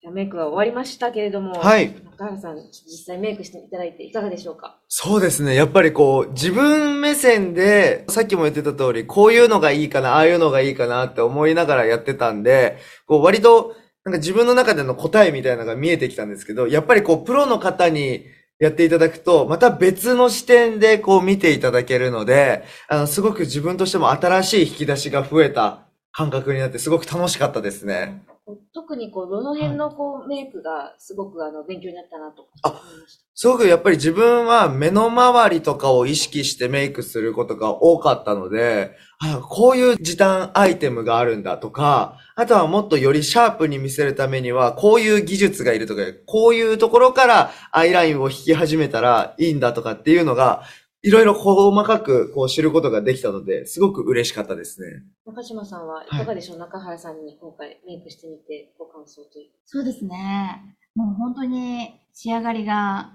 [0.02, 4.80] じゃあメイクは終わりましたけれども、はい中原さん、実際メイクしていただいていかがでしょうか？
[4.88, 5.56] そうですね。
[5.56, 18.26] やっぱりこう、自分目線で、さっきも言ってた通り、こういうのがいいかな、ああいうのがいいかなって思いながらやってたんで、こう割と、なんか自分の中での答えみたいなのが見えてきたんですけど、やっぱりこう、プロの方に
[18.60, 28.24] やっていただくと、また別の視点でこう見ていただけるので、あの、すごく自分としても新しい引き出しが増えた感覚になって、すごく楽しかったですね。
[28.74, 33.24] 特にこう、どの辺のこう、メイクがすごくあの、勉強になったなと思いました。
[33.36, 50.64] すごくやっぱり自分は目の周りとかを意識してメイクすることが多かったので、あこういう時短アイテムがあるんだとか、あとはもっとよりシャープに見せるためには、こういう技術がいるとか、こういうところからアイラインを引き始めたらいいんだとかっていうのが、
[51.04, 55.04] いろいろ細かくこう知ることができたので、すごく嬉しかったですね。
[55.26, 60.78] 中島さんはいかがでしょう、中原さんに今回メイクしてみてご感想というそうですね。
[60.96, 63.12] もう本当に仕上がりが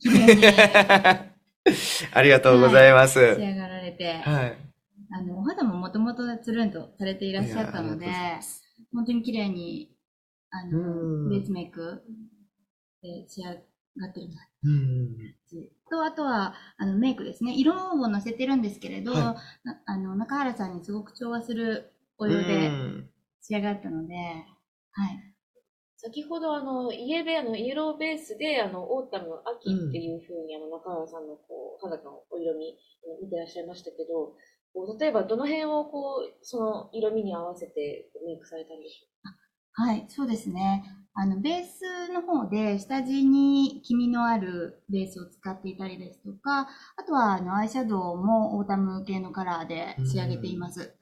[0.00, 0.34] 綺麗
[1.70, 3.20] に仕 ありがとうございます。
[3.20, 3.36] はい。
[3.36, 8.06] 上がられて、あの、お肌ももともとつるんとされていらっしゃったので
[8.92, 9.96] 本当に綺麗に、
[10.50, 12.02] あうんの、ベースメイク
[13.02, 13.56] で仕上
[14.00, 15.34] がってるなうん
[15.90, 17.54] と、あとは、あの、メイクですね。
[17.54, 19.22] 色を乗せてるんですけれど、はい
[19.66, 25.34] なあの、中原さんにすごく調和するおう色でん仕上がったので、はい。
[25.96, 32.76] 先ほどあの、イエベアのイエローベースで、あの、オータム、秋っていう風に、あの、中原さんのこう、肌のお色味、
[33.22, 34.34] 見てらっしゃいましたけど、
[34.74, 40.84] こう例えばどの辺をこう、その色味に合わせてメイクされたんでしょはい、そうですね。
[41.16, 50.94] あの、ベースの方で下地に黄みのあるベースを使っていたりですとか、あとはあの、アイシャドウもオータム系のカラーで仕上げています。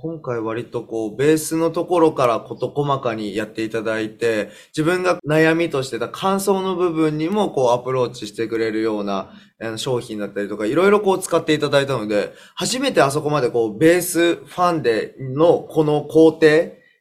[0.00, 9.32] 今回割とこう、ベースのところから事細かにやっていただいて、自分が悩みとしてた乾燥の部分にもこうアプローチしてくれるような
[9.76, 16.46] 商品だったりとか、いろいろこう使っていただいたので、初めてあそこまでこう、ベースファンデのこの工程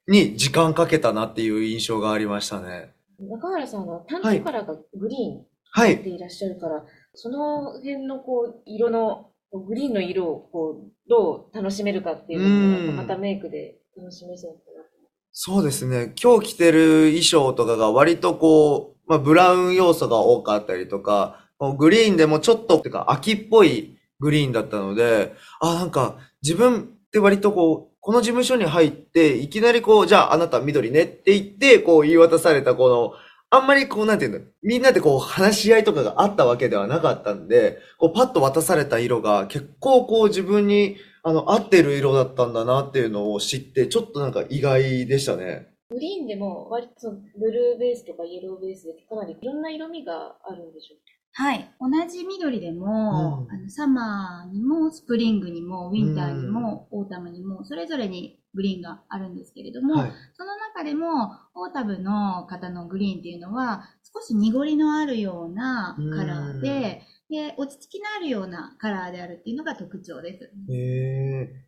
[0.08, 2.94] に時間かけたなっていう印象がありましたね。
[3.20, 5.98] 中原さんは担当カラーがグリーンはい。
[5.98, 14.86] でいらっしゃるから、その辺のこう、色の、グリーンの色をこう、どう楽しめるかっていうのうんが、またメイクで楽しめそうかな。
[15.32, 16.14] そうですね。
[16.22, 33.14] 今日着てる衣装とかが割とこう、まあ、ブラウン要素が多かったりとか、グリーンでもちょっと、てか秋っぽいグリーンだったので、あ、なんか自分って割とこう、この事務所に入って、いきなりこう、じゃああなた緑ねって言って、こう言い渡されたこの、
[33.50, 45.70] あんまりこう、なんていうの、みんなでこう話し合いとかがあったわけではなかったんで、こうパッと渡された色が結構こう自分にあの合ってる色だったんだなっていうのを知って、ちょっとなんか意外でしたね。
[45.90, 51.70] グリーンでも割とブルーベースとかイエローベースでかなりいろんな色味があるんでしょうはい。
[51.82, 60.12] 同じ緑でも、うんあのサマーにもスプリングにもウィンターにもオータムにもそれぞれにグリーンがあるんですけれども、はい。
[60.34, 70.52] その中でもオータムの方のグリーンっていうのは少し濁りのあるようなカラーで、で、落ち着きのあるようなカラーであるっていうのが特徴です。
[70.72, 71.66] へえ。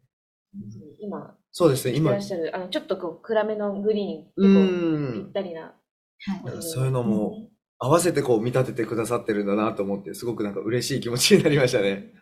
[1.01, 5.33] 今、そうですね、今いらっ、しゃる、あの、ちょっとこう暗めのグリーうン、ぴっん。
[5.33, 5.61] たりな。
[5.63, 6.61] はい。
[6.61, 7.46] そういうのも
[7.79, 12.13] 合わせてこう見立ててくださってるんだなと思って、すごくなんか嬉しい気持ちになりましたね。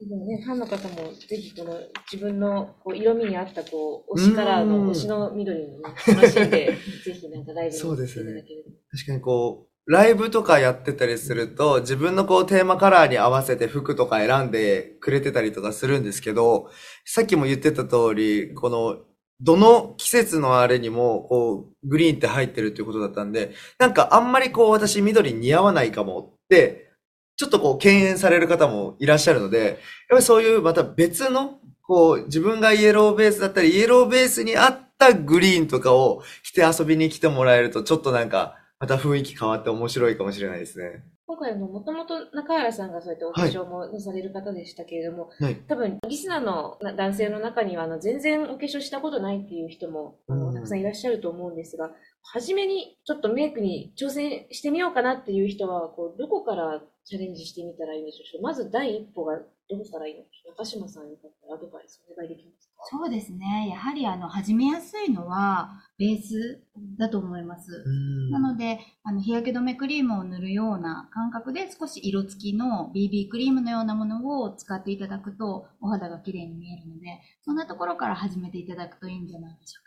[0.00, 1.78] でもね、ファンの方もぜひこの
[2.10, 8.42] 自分のこう色味に合ったこう推しカラーうんの推しの緑を、ね、楽しんで、 ぜひなんかライブにそうですね
[8.90, 16.70] 確かにこう、ライブとかやってたりすると、自分のこうテーマカラーに合わせて服とか選んでくれてたりとかするんですけど、
[17.04, 18.98] さっきも言ってた通り、この、
[19.40, 26.90] どの季節のあれにも、こう、グリーンって入ってるっていうことだったんで、なんかあんまりこう私緑似合わないかもって、
[27.36, 29.76] ちょっとこう敬遠される方もいらっしゃるので、やっ
[30.10, 41.02] ぱりそういうまた別の、こう自分がイエローベースだったり、イエローベースに合ったグリーンとかを着て遊びに来てもらえると、ちょっとなんか、また雰囲気変わって面白いかもしれないですね。
[41.30, 45.54] 今回のもともと中原さんがそうやってお化粧も、ねされる方でしたけれども、はい。
[45.68, 51.92] 多分リスナーのな男性の中にはあの全然お化粧したことないっていう人もたくさんいらっしゃると思うんですが、
[52.24, 58.42] 初めにちょっとメイクに挑戦してみようかなっていう人はこうどこからチャレンジしてみたらいいんでしょう？
[58.42, 59.44] まず第一歩がど
[59.80, 60.22] うしたらいいの？
[60.22, 62.69] か中島さんにとってアドバイスお願いできますか？
[62.82, 63.68] そうですね。
[63.70, 66.62] やはりあの始めやすいのはベース
[66.98, 67.84] だと思います。
[68.30, 79.84] なので、あの日焼け止めクリームを塗るような感覚で少し色付きの BB クリームのようなものを使っていただくとお肌が綺麗に見えるので、そんなところから始めていただくといいんじゃないでしょう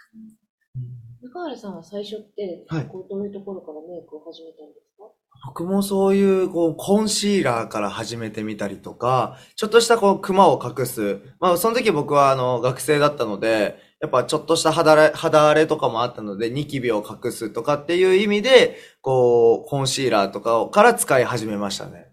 [0.80, 1.13] か。
[1.24, 5.06] 中原さんは最初って、はいこうどういうところからメイクを始めたんですか？
[5.46, 11.20] 僕もそういう、こう、コンシーラーから始めてみたりとか、ちょっとしたこう、クマを隠す。
[11.42, 22.10] まあ、その時僕はあの、学生だったので、やっぱちょっとした肌荒れ、肌荒れとかもあったので、ニキビを隠すとかっていう意味で、こう、コンシーラーとかを、から使い始めましたね。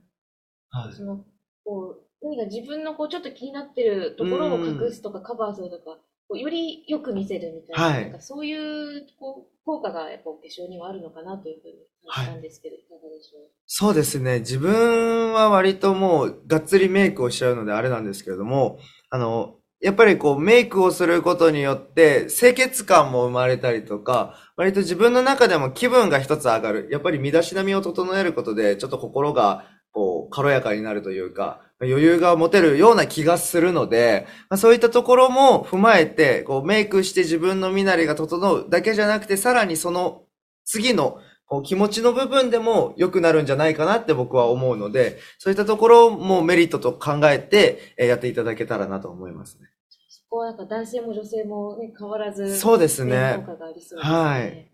[0.71, 1.25] はいその
[1.65, 5.99] こう何か自分のこうちょっと気になってるところを隠すとかカバーするとか、
[6.37, 11.75] よりよく見せるみたいな,、はいなんかそういうこう効果がやっぱお化粧にはあるのかなというふうに
[12.09, 13.51] 感じたんですけど、い、かがでしょう？
[13.67, 14.41] そうですね。
[14.41, 18.79] 自分は割ともう、がっつりメイクをしちゃうのであれなんですけれども、
[19.11, 26.89] あの、やっぱりこう、メイクをすることによって、清潔感も生まれたりとか、割と自分の中でも気分が一つ上がる。
[26.91, 40.25] やっぱり身だしなみを整えることで、ちょっと心が、こう、軽やかになるというか、余裕が持てるような気がするので、まあ、そういったところも踏まえて、こう、メイクして自分の身なりが整うだけじゃなくて、さらにその
[40.65, 49.69] 次のこう気持ちの部分でも良くなるんじゃないかなって僕は思うので、そういったところもメリットと考えてえーやっていただけたらなと思いますね。
[50.09, 53.53] そこはなんか男性も女性も、ね、変わらずそうですねね効。
[53.53, 54.15] 果がありそうですね。
[54.15, 54.70] はい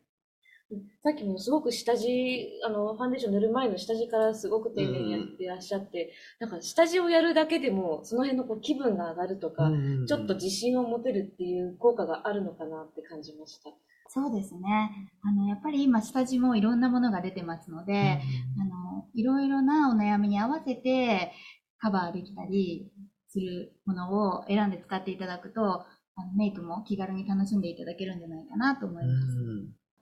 [1.03, 9.71] さっきもすごく下地、あの、ファンデーション塗る前の下地からすごく丁寧にやってらっしゃって、なんか下地をやるだけでも、その辺のこう気分が上がるとか、
[10.05, 13.71] ちょっと自信を持てるっていう効果があるのかなって感じました。
[14.09, 14.91] そうですね。
[15.23, 18.21] あの、やっぱり今下地もいろんなものが出てますので、
[18.61, 21.33] あの、いろいろなお悩みに合わせて
[21.79, 22.91] カバーできたり
[23.29, 25.85] するものを選んで使っていただくと、
[26.19, 29.37] あのメイクも気軽に楽しんでいただけるんじゃないかなと思います。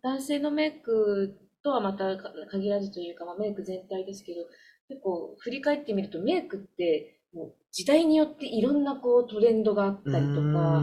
[0.05, 4.43] 男性のメイクとはまたか限らずというか、まあ、メイク全体ですけど、
[4.89, 10.83] 結構振り返ってみるとメイクってもう時代によっていろんなこうトレンドがあったりとか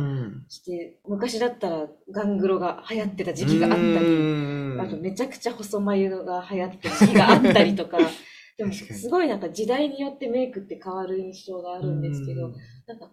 [0.49, 7.99] して、昔だったらガングロが流行ってた時期があったり、あとめちゃくちゃ細眉が流行ってる時期があったりとか、
[8.57, 12.51] でもすごいなんか時代によってメイクって変わる印象があるんですけど、
[12.87, 13.11] なんか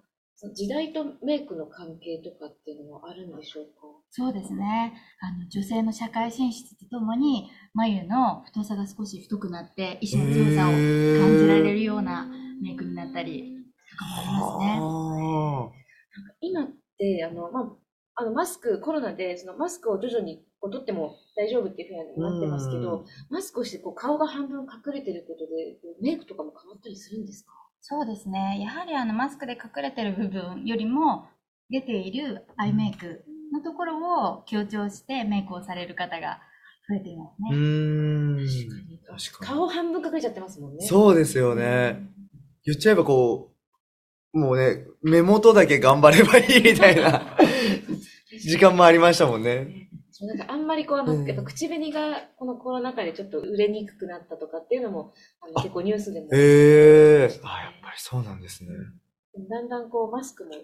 [0.55, 3.71] 時代とメイクの関係とかっていうのはあるんでしょうか？
[4.11, 4.95] そうですね。
[5.21, 12.27] あの、女性の社会進出とともに、眉の太さが少し太くなって、意志の強さを感じられるような
[12.63, 13.57] メイクになったり、
[13.91, 14.79] とかもありますね。
[14.79, 16.69] あ今っ
[16.99, 27.53] て、あの、まあ、あの、マスク、コロナで、そのマスクを徐々にこう取っても大丈夫っていうふうになってますけうんど、マスクをしてこう顔が半分隠れてることで、メイクとかも変わったりするんですか？
[27.81, 28.59] そうですね。
[28.61, 31.29] やはりあの、マスクで隠れてる部分よりも、
[31.71, 36.41] 出ているアイメイクのところを強調してメイクをされる方が
[36.89, 37.51] 増えていますね。
[37.53, 38.47] ーん。
[39.07, 39.59] 確かに。
[39.59, 40.87] 顔半分隠れちゃってますもんね。
[40.87, 42.01] そうですよね。
[42.65, 43.53] 言っちゃえばこ
[44.35, 47.37] う、もうね、目元だけ頑張ればいいみたいな
[48.41, 49.88] 時間もありましたもんね。
[50.19, 57.41] そうなんかあんまりこうあの、うんやっぱ口紅がこのコロナ禍でちょっと売れにくくなったとかっていうのもあの結構ニュースでも、へえ。
[57.45, 58.71] あ、やっぱりそうなんですね。
[59.49, 60.57] だんだんこうマスクもね、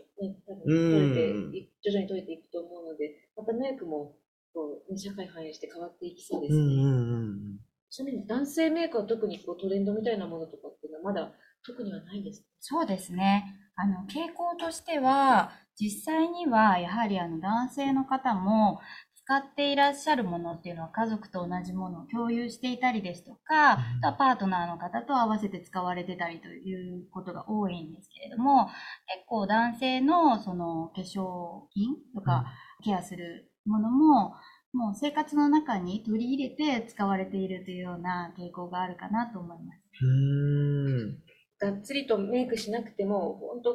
[0.45, 4.17] 多う分ん取れてい、徐々に取れていくと思うので、またメイクも
[4.53, 6.59] こう、ね、社会反映して変わっていきそうですね。
[6.59, 7.17] うんうんう
[7.53, 7.59] ん。
[7.91, 11.33] ちなみに男性メイクは特にこうトレンドみたいなものとかっていうのはまだ
[11.65, 12.47] 特にはないんですか？
[12.59, 13.45] そうですね。
[13.77, 18.81] あの、傾向としては、実際にはやはりあの男性の方も
[19.25, 32.45] 使っていらっしゃるものっていうのは家族と同じものを共有していたりですとか、あとはパートナーの方と合わせて使われてたりということが多いんですけれども、結構男性のその化粧品とか
[32.85, 34.35] ケアするものも、
[34.75, 39.81] もう生活の中に取り入れて使われているというような傾向があるかなと思います。
[40.03, 41.73] うーん。
[41.73, 43.75] がっつりとメイクしなくても、本当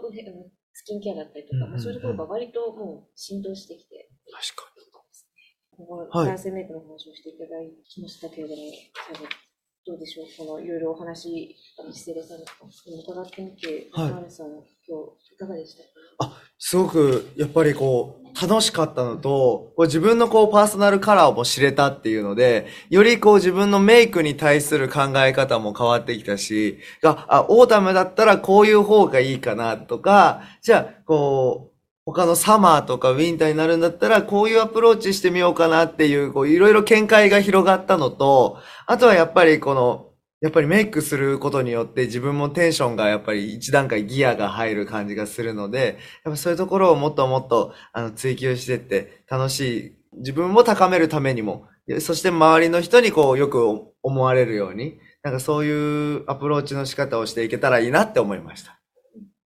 [0.73, 1.71] スキンケアだったりとか、うんうんうん。
[1.71, 4.78] まあそういうところが割ともう浸透してきて、確かここ
[5.85, 6.27] はい。
[6.27, 7.49] 男性メイクの話をしていただ
[7.87, 8.61] きましたけれども、
[9.85, 11.55] どうでしょう、このいろいろお話、
[11.89, 15.83] 一斉さんに伺ってみて、はいさん、今日いかがでした
[16.27, 40.09] かすごく、やっぱりこう、楽しかったのと、こう自分のこう、パーソナルカラーも知れたっていうので、よりこう、自分のメイクに対する考え方も変わってきたし、あ、あ、オータムだったらこういう方がいいかなとか、じゃあ、こう、他のサマーとかウィンターになるんだったら、こういうアプローチしてみようかなっていう、こう、いろいろ見解が広がったのと、あとはやっぱりこの、
[40.41, 51.67] やっぱりメイクすることによって自分もテンションがやっぱり一段階ギアが入る感じがするので、やっぱそういうところをもっともっとあの追求してって楽しい自分も高めるためにも、
[51.99, 53.65] そして周りの人にこうよく
[54.01, 58.78] 思われるように、なんかそういうアプローチの仕方をしていけたらいいなって思いました。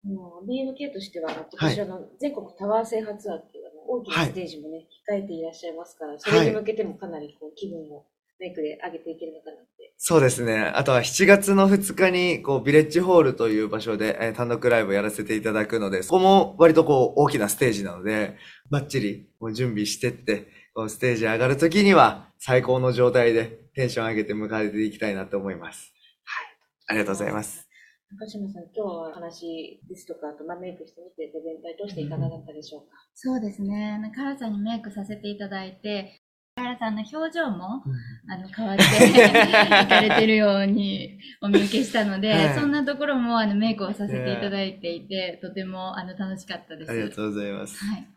[0.05, 8.07] もう BNK としては、今年あの、全国タワー制覇ツアーっていうあの大きなステージもね、控えていらっしゃいますから、それに向けてもかなりこう気分を
[8.39, 9.93] メイクで上げていけるのかなって。
[9.97, 10.73] そうですね。
[10.75, 18.37] あとは7月の2日に、こう、ビレッジホールという場所で、えー単独ライブをやらせていただくので、そこも割とこう、大きなステージなので、
[18.71, 25.93] バッチリこう準備してって、こう、ステージ上がるときには、最高の状態でテンション上げて迎えていきたいなと思います。
[26.23, 26.47] はい。
[26.87, 27.68] ありがとうございます。
[28.11, 32.97] 中島さん、今日は話ですとか、あとまあメイクしてみて、全体通していかがだったでしょうか？
[33.15, 33.99] そうですね。
[33.99, 36.23] 中原さんにメイクさせていただいて、
[36.57, 37.85] 中原さんの表情も
[38.33, 46.91] あの変わっていかれてるようにお見受けしたので、はいそんなところもあのメイクをさせていただいていて、とてもあの楽しかったです。
[46.91, 47.77] ありがとうございます。
[47.85, 48.09] はい。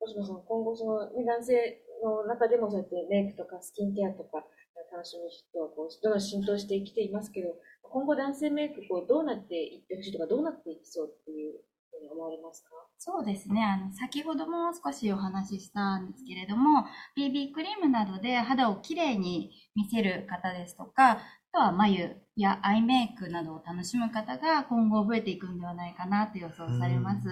[0.00, 4.42] 星野さん、今後その、ね、男性の中でもそうやってメイクとかスキンケアとか
[4.90, 7.54] 楽しむ人はこうどんどん浸透してきていますけど、
[7.92, 12.70] 今後男性メイクこうどうなっていってほしいとか、どうなっていきそうっていうふうに思われますか？
[12.98, 13.62] そうですね。
[13.62, 16.86] あの、先ほども少しお話ししたんですけれども、
[17.16, 21.18] BB クリームなどで肌をきれいに見せる方ですとか、あ
[21.52, 27.28] とは眉やアイメイクなどを楽しむ方が今後増えていくんではないかなと予想されます。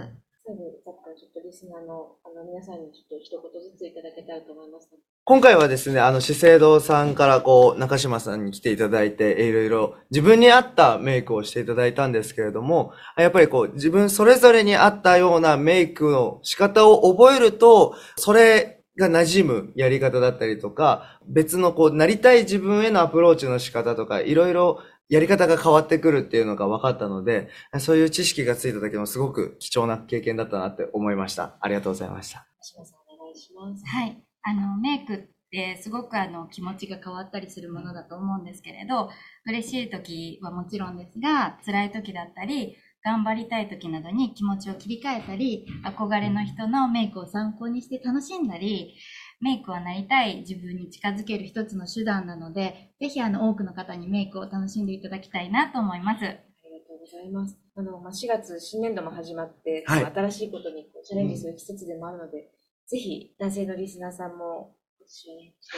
[0.47, 4.89] 最後、だったらちょっとリスナーのあの皆さんにちょっと一言ずついただけたらと思います。
[5.25, 24.81] 今回はですね、あの、資生堂さんからこう、中島さんに来ていただいて、いろいろ自分に合ったメイクをしていただいたんですけれども、やっぱりこう、自分それぞれに合ったようなメイクの仕方を覚えると、それが馴染むやり方だったりとか、別のこう、なりたい自分へのアプローチの仕方とか、いろいろ
[25.11, 27.49] やり方が変わってくるっていうのが分かったので、
[27.81, 31.59] そういう知識がついただけもすごく貴重な経験だったなって思いました。
[31.61, 32.47] ありがとうございました。
[32.95, 33.85] お願いします。
[33.85, 34.23] はい。
[34.43, 35.19] あの、メイクっ
[35.51, 39.11] てすごくあの気持ちが変わったりするものだと思うんですけれど、
[39.47, 48.95] 嬉しい時はもちろんですが、辛い時だったり、頑張りたい時などに気持ちを切り替えたり、憧れの人のメイクを参考にして楽しんだり、
[49.41, 56.25] メイクはなりたい自分に近づける一つの手段なので、ぜひあの多くの方にメイクを楽しんでいただきたいなと思います。
[56.25, 56.39] ありが
[56.87, 57.57] とうございます。
[57.75, 62.51] あの、まあ、4月新年度も始まって、はい新しいことにチャレンジする季節でもあるので、
[62.87, 64.75] ぜひ男性のリスナーさんも、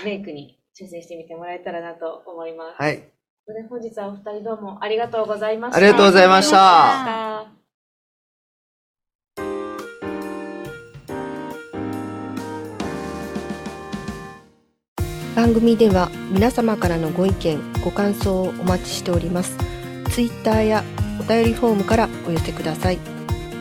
[0.05, 2.83] メイクに挑戦してみてもらえたらなと思います。
[2.83, 3.13] はい。
[3.69, 4.83] 本日はお二人どうも。
[4.83, 7.62] ありがとうございましたありがとうございました
[15.43, 19.59] 番組では皆様からのご意見ご感想をお待ちしております。
[20.13, 20.85] ツイッターや
[21.19, 22.99] お便りフォームからお寄せください。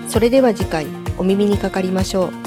[0.08, 0.86] それでは次回
[1.18, 2.41] お耳にかかりましょう。